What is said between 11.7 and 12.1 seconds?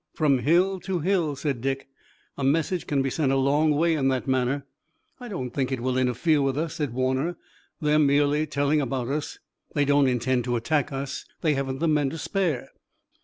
the men